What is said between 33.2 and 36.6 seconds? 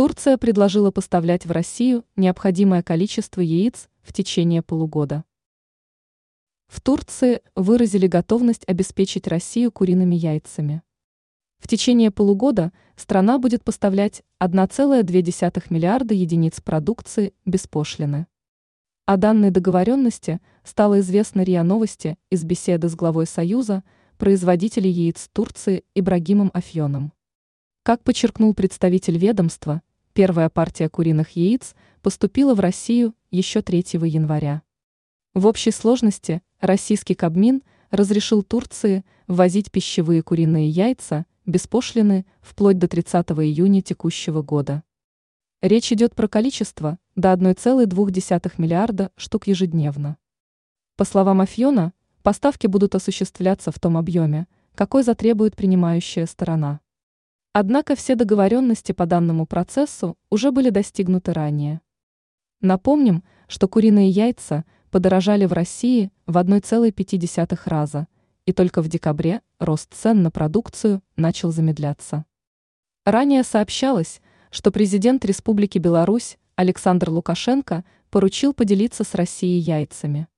еще 3 января. В общей сложности